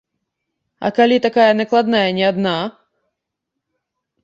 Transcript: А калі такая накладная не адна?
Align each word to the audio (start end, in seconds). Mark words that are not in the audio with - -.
А 0.89 0.89
калі 0.99 1.17
такая 1.25 1.45
накладная 1.59 2.07
не 2.21 2.25
адна? 2.31 2.57